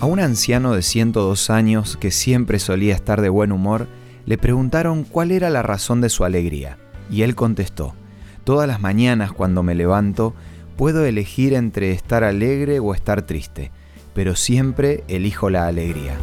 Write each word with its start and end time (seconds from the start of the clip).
A 0.00 0.06
un 0.06 0.18
anciano 0.18 0.72
de 0.72 0.80
102 0.80 1.50
años 1.50 1.98
que 1.98 2.10
siempre 2.10 2.58
solía 2.58 2.94
estar 2.94 3.20
de 3.20 3.28
buen 3.28 3.52
humor, 3.52 3.86
le 4.24 4.38
preguntaron 4.38 5.04
cuál 5.04 5.30
era 5.30 5.50
la 5.50 5.60
razón 5.60 6.00
de 6.00 6.08
su 6.08 6.24
alegría, 6.24 6.78
y 7.10 7.20
él 7.20 7.34
contestó, 7.34 7.94
Todas 8.44 8.66
las 8.66 8.80
mañanas 8.80 9.30
cuando 9.30 9.62
me 9.62 9.74
levanto, 9.74 10.34
puedo 10.78 11.04
elegir 11.04 11.52
entre 11.52 11.92
estar 11.92 12.24
alegre 12.24 12.80
o 12.80 12.94
estar 12.94 13.26
triste, 13.26 13.72
pero 14.14 14.36
siempre 14.36 15.04
elijo 15.06 15.50
la 15.50 15.66
alegría. 15.66 16.14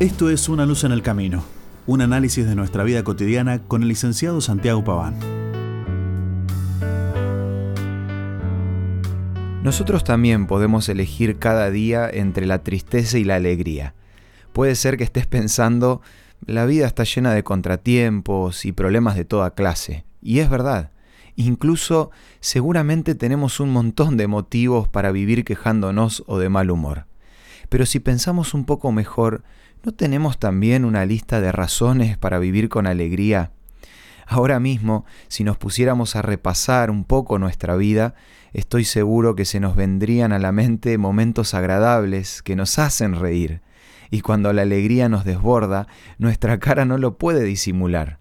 Esto 0.00 0.30
es 0.30 0.48
Una 0.48 0.64
luz 0.64 0.84
en 0.84 0.92
el 0.92 1.02
camino, 1.02 1.44
un 1.86 2.00
análisis 2.00 2.46
de 2.46 2.54
nuestra 2.54 2.82
vida 2.82 3.04
cotidiana 3.04 3.58
con 3.58 3.82
el 3.82 3.88
licenciado 3.88 4.40
Santiago 4.40 4.82
Paván. 4.82 5.35
Nosotros 9.66 10.04
también 10.04 10.46
podemos 10.46 10.88
elegir 10.88 11.40
cada 11.40 11.72
día 11.72 12.08
entre 12.08 12.46
la 12.46 12.62
tristeza 12.62 13.18
y 13.18 13.24
la 13.24 13.34
alegría. 13.34 13.94
Puede 14.52 14.76
ser 14.76 14.96
que 14.96 15.02
estés 15.02 15.26
pensando, 15.26 16.02
la 16.46 16.66
vida 16.66 16.86
está 16.86 17.02
llena 17.02 17.34
de 17.34 17.42
contratiempos 17.42 18.64
y 18.64 18.70
problemas 18.70 19.16
de 19.16 19.24
toda 19.24 19.56
clase. 19.56 20.04
Y 20.22 20.38
es 20.38 20.48
verdad. 20.48 20.92
Incluso 21.34 22.12
seguramente 22.38 23.16
tenemos 23.16 23.58
un 23.58 23.70
montón 23.72 24.16
de 24.16 24.28
motivos 24.28 24.86
para 24.86 25.10
vivir 25.10 25.44
quejándonos 25.44 26.22
o 26.28 26.38
de 26.38 26.48
mal 26.48 26.70
humor. 26.70 27.06
Pero 27.68 27.86
si 27.86 27.98
pensamos 27.98 28.54
un 28.54 28.66
poco 28.66 28.92
mejor, 28.92 29.42
¿no 29.82 29.90
tenemos 29.90 30.38
también 30.38 30.84
una 30.84 31.04
lista 31.04 31.40
de 31.40 31.50
razones 31.50 32.16
para 32.16 32.38
vivir 32.38 32.68
con 32.68 32.86
alegría? 32.86 33.50
Ahora 34.26 34.58
mismo, 34.58 35.04
si 35.28 35.44
nos 35.44 35.56
pusiéramos 35.56 36.16
a 36.16 36.22
repasar 36.22 36.90
un 36.90 37.04
poco 37.04 37.38
nuestra 37.38 37.76
vida, 37.76 38.14
estoy 38.52 38.84
seguro 38.84 39.36
que 39.36 39.44
se 39.44 39.60
nos 39.60 39.76
vendrían 39.76 40.32
a 40.32 40.40
la 40.40 40.50
mente 40.50 40.98
momentos 40.98 41.54
agradables 41.54 42.42
que 42.42 42.56
nos 42.56 42.80
hacen 42.80 43.14
reír, 43.14 43.60
y 44.10 44.22
cuando 44.22 44.52
la 44.52 44.62
alegría 44.62 45.08
nos 45.08 45.24
desborda, 45.24 45.86
nuestra 46.18 46.58
cara 46.58 46.84
no 46.84 46.98
lo 46.98 47.18
puede 47.18 47.44
disimular. 47.44 48.18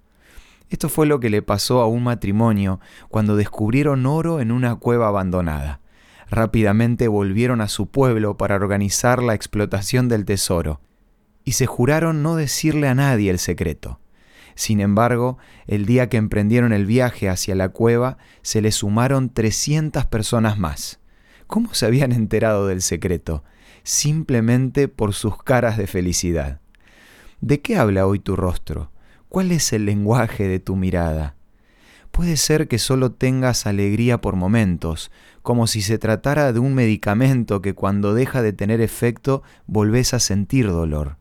Esto 0.70 0.90
fue 0.90 1.08
lo 1.08 1.20
que 1.20 1.32
le 1.32 1.42
pasó 1.42 1.82
a 1.82 1.88
un 1.88 2.04
matrimonio 2.04 2.80
cuando 3.10 3.36
descubrieron 3.36 4.06
oro 4.06 4.40
en 4.40 4.52
una 4.52 4.76
cueva 4.76 5.08
abandonada. 5.08 5.80
Rápidamente 6.30 7.08
volvieron 7.08 7.62
a 7.62 7.68
su 7.68 7.88
pueblo 7.88 8.38
para 8.38 8.56
organizar 8.56 9.24
la 9.24 9.34
explotación 9.34 10.08
del 10.08 10.26
tesoro, 10.26 10.82
y 11.44 11.54
se 11.54 11.66
juraron 11.66 12.22
no 12.22 12.36
decirle 12.36 12.88
a 12.88 12.96
nadie 12.96 13.32
el 13.32 13.40
secreto. 13.40 14.00
Sin 14.56 14.80
embargo, 14.80 15.38
el 15.68 15.86
día 15.86 16.08
que 16.10 16.18
emprendieron 16.18 16.72
el 16.72 16.86
viaje 16.86 17.30
hacia 17.30 17.56
la 17.56 17.70
cueva, 17.70 18.18
se 18.42 18.62
le 18.62 18.72
sumaron 18.72 19.30
300 19.30 20.06
personas 20.06 20.58
más. 20.58 21.00
¿Cómo 21.48 21.74
se 21.74 21.86
habían 21.86 22.14
enterado 22.14 22.68
del 22.68 22.82
secreto? 22.82 23.44
Simplemente 23.84 24.88
por 24.88 25.14
sus 25.14 25.44
caras 25.44 25.78
de 25.78 25.88
felicidad. 25.88 26.62
¿De 27.42 27.62
qué 27.62 27.78
habla 27.78 28.08
hoy 28.08 28.20
tu 28.20 28.36
rostro? 28.36 28.92
¿Cuál 29.30 29.52
es 29.52 29.74
el 29.74 29.86
lenguaje 29.86 30.48
de 30.48 30.60
tu 30.60 30.76
mirada? 30.76 31.36
Puede 32.12 32.38
ser 32.38 32.70
que 32.70 32.80
solo 32.80 33.12
tengas 33.12 33.68
alegría 33.68 34.22
por 34.22 34.38
momentos, 34.38 35.12
como 35.42 35.68
si 35.68 35.82
se 35.82 35.98
tratara 35.98 36.54
de 36.54 36.60
un 36.60 36.74
medicamento 36.74 37.62
que 37.62 37.76
cuando 37.76 38.14
deja 38.14 38.42
de 38.42 38.54
tener 38.54 38.80
efecto 38.80 39.44
volvés 39.68 40.14
a 40.14 40.20
sentir 40.20 40.68
dolor. 40.68 41.18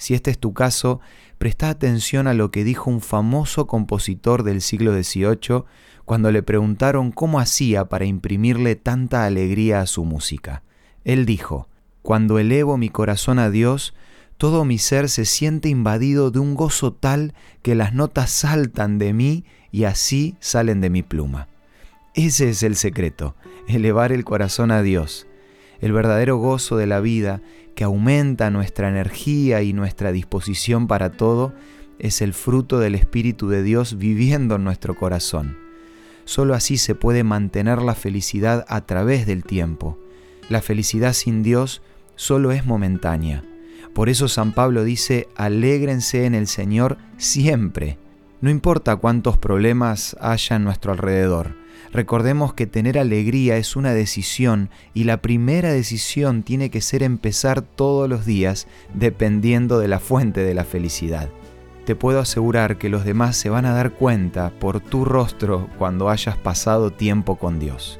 Si 0.00 0.14
este 0.14 0.30
es 0.30 0.38
tu 0.38 0.54
caso, 0.54 1.00
presta 1.36 1.68
atención 1.68 2.26
a 2.26 2.32
lo 2.32 2.50
que 2.50 2.64
dijo 2.64 2.88
un 2.88 3.02
famoso 3.02 3.66
compositor 3.66 4.44
del 4.44 4.62
siglo 4.62 4.94
XVIII 4.94 5.64
cuando 6.06 6.32
le 6.32 6.42
preguntaron 6.42 7.12
cómo 7.12 7.38
hacía 7.38 7.84
para 7.84 8.06
imprimirle 8.06 8.76
tanta 8.76 9.26
alegría 9.26 9.82
a 9.82 9.86
su 9.86 10.06
música. 10.06 10.62
Él 11.04 11.26
dijo, 11.26 11.68
Cuando 12.00 12.38
elevo 12.38 12.78
mi 12.78 12.88
corazón 12.88 13.38
a 13.38 13.50
Dios, 13.50 13.92
todo 14.38 14.64
mi 14.64 14.78
ser 14.78 15.10
se 15.10 15.26
siente 15.26 15.68
invadido 15.68 16.30
de 16.30 16.38
un 16.38 16.54
gozo 16.54 16.94
tal 16.94 17.34
que 17.60 17.74
las 17.74 17.92
notas 17.92 18.30
saltan 18.30 18.96
de 18.96 19.12
mí 19.12 19.44
y 19.70 19.84
así 19.84 20.34
salen 20.40 20.80
de 20.80 20.88
mi 20.88 21.02
pluma. 21.02 21.48
Ese 22.14 22.48
es 22.48 22.62
el 22.62 22.74
secreto, 22.74 23.36
elevar 23.68 24.12
el 24.12 24.24
corazón 24.24 24.70
a 24.70 24.80
Dios, 24.80 25.26
el 25.80 25.92
verdadero 25.92 26.36
gozo 26.36 26.76
de 26.76 26.86
la 26.86 27.00
vida 27.00 27.42
que 27.74 27.84
aumenta 27.84 28.50
nuestra 28.50 28.88
energía 28.88 29.62
y 29.62 29.72
nuestra 29.72 30.12
disposición 30.12 30.86
para 30.86 31.12
todo, 31.12 31.54
es 31.98 32.22
el 32.22 32.32
fruto 32.32 32.78
del 32.78 32.94
Espíritu 32.94 33.48
de 33.48 33.62
Dios 33.62 33.98
viviendo 33.98 34.56
en 34.56 34.64
nuestro 34.64 34.94
corazón. 34.96 35.56
Solo 36.24 36.54
así 36.54 36.76
se 36.76 36.94
puede 36.94 37.24
mantener 37.24 37.82
la 37.82 37.94
felicidad 37.94 38.64
a 38.68 38.86
través 38.86 39.26
del 39.26 39.44
tiempo. 39.44 39.98
La 40.48 40.62
felicidad 40.62 41.12
sin 41.12 41.42
Dios 41.42 41.82
solo 42.16 42.52
es 42.52 42.66
momentánea. 42.66 43.44
Por 43.94 44.08
eso 44.08 44.28
San 44.28 44.52
Pablo 44.52 44.84
dice, 44.84 45.28
alégrense 45.36 46.26
en 46.26 46.34
el 46.34 46.46
Señor 46.46 46.98
siempre. 47.16 47.98
No 48.40 48.50
importa 48.50 48.96
cuántos 48.96 49.38
problemas 49.38 50.16
haya 50.20 50.56
en 50.56 50.64
nuestro 50.64 50.92
alrededor, 50.92 51.54
Recordemos 51.92 52.54
que 52.54 52.66
tener 52.66 52.98
alegría 52.98 53.56
es 53.56 53.74
una 53.74 53.92
decisión 53.92 54.70
y 54.94 55.04
la 55.04 55.20
primera 55.20 55.72
decisión 55.72 56.44
tiene 56.44 56.70
que 56.70 56.80
ser 56.80 57.02
empezar 57.02 57.62
todos 57.62 58.08
los 58.08 58.24
días 58.24 58.68
dependiendo 58.94 59.80
de 59.80 59.88
la 59.88 59.98
fuente 59.98 60.42
de 60.42 60.54
la 60.54 60.64
felicidad. 60.64 61.30
Te 61.84 61.96
puedo 61.96 62.20
asegurar 62.20 62.78
que 62.78 62.88
los 62.88 63.04
demás 63.04 63.36
se 63.36 63.50
van 63.50 63.66
a 63.66 63.72
dar 63.72 63.92
cuenta 63.92 64.52
por 64.60 64.78
tu 64.78 65.04
rostro 65.04 65.68
cuando 65.78 66.10
hayas 66.10 66.36
pasado 66.36 66.92
tiempo 66.92 67.36
con 67.36 67.58
Dios. 67.58 67.98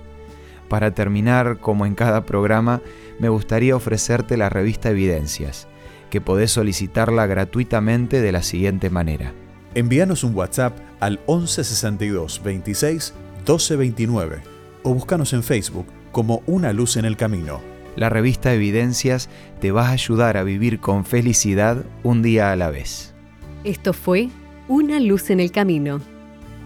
Para 0.69 0.93
terminar, 0.93 1.59
como 1.59 1.85
en 1.85 1.97
cada 1.97 2.25
programa, 2.25 2.81
me 3.19 3.29
gustaría 3.29 3.75
ofrecerte 3.75 4.37
la 4.37 4.51
revista 4.51 4.91
Evidencias, 4.91 5.67
que 6.11 6.21
podés 6.21 6.53
solicitarla 6.53 7.27
gratuitamente 7.27 8.21
de 8.21 8.31
la 8.31 8.43
siguiente 8.43 8.89
manera. 8.89 9.33
Envíanos 9.75 10.25
un 10.25 10.35
WhatsApp 10.35 10.77
al 10.99 11.21
1162 11.29 12.43
26 12.43 13.15
1229 13.39 14.43
o 14.83 14.95
búscanos 14.95 15.33
en 15.33 15.45
Facebook 15.45 15.87
como 16.11 16.43
Una 16.47 16.73
Luz 16.73 16.97
en 16.97 17.05
el 17.05 17.17
Camino. 17.17 17.61
La 17.95 18.09
revista 18.09 18.53
Evidencias 18.53 19.29
te 19.61 19.71
va 19.71 19.89
a 19.89 19.93
ayudar 19.93 20.37
a 20.37 20.43
vivir 20.43 20.81
con 20.81 21.05
felicidad 21.05 21.85
un 22.03 22.21
día 22.23 22.51
a 22.51 22.57
la 22.57 22.71
vez. 22.71 23.15
Esto 23.63 23.93
fue 23.93 24.29
Una 24.67 24.99
Luz 24.99 25.31
en 25.31 25.39
el 25.39 25.53
Camino. 25.53 26.01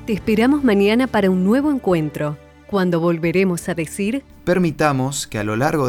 Te 0.06 0.14
esperamos 0.14 0.64
mañana 0.64 1.06
para 1.06 1.30
un 1.30 1.44
nuevo 1.44 1.70
encuentro, 1.70 2.38
cuando 2.66 3.00
volveremos 3.00 3.68
a 3.68 3.74
decir... 3.74 4.22
Permitamos 4.44 5.26
que 5.26 5.38
a 5.38 5.44
lo 5.44 5.56
largo 5.56 5.82
de 5.82 5.82